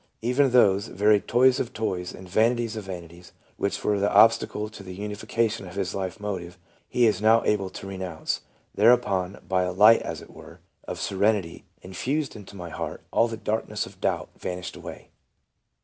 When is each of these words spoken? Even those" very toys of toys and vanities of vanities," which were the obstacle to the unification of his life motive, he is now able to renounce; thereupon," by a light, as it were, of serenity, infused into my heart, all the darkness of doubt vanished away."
Even 0.23 0.49
those" 0.49 0.87
very 0.87 1.19
toys 1.21 1.59
of 1.59 1.73
toys 1.73 2.11
and 2.11 2.27
vanities 2.27 2.75
of 2.75 2.85
vanities," 2.85 3.33
which 3.57 3.83
were 3.83 3.99
the 3.99 4.11
obstacle 4.11 4.67
to 4.67 4.81
the 4.81 4.95
unification 4.95 5.67
of 5.67 5.75
his 5.75 5.93
life 5.93 6.19
motive, 6.19 6.57
he 6.89 7.05
is 7.05 7.21
now 7.21 7.43
able 7.43 7.69
to 7.69 7.85
renounce; 7.85 8.41
thereupon," 8.73 9.37
by 9.47 9.61
a 9.61 9.71
light, 9.71 10.01
as 10.01 10.19
it 10.19 10.31
were, 10.31 10.59
of 10.87 10.99
serenity, 10.99 11.65
infused 11.83 12.35
into 12.35 12.55
my 12.55 12.69
heart, 12.71 13.03
all 13.11 13.27
the 13.27 13.37
darkness 13.37 13.85
of 13.85 14.01
doubt 14.01 14.29
vanished 14.35 14.75
away." 14.75 15.11